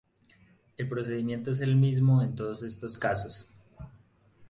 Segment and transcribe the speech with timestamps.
[0.77, 3.51] El procedimiento es el mismo en todos estos casos.